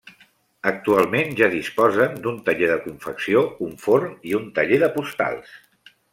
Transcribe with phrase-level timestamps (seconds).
[0.69, 5.55] Actualment ja disposen d'un taller de confecció, un forn i un taller de postals.